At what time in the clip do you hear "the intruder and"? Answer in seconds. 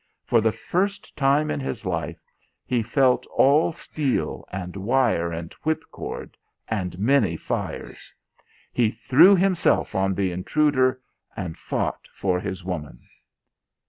10.15-11.55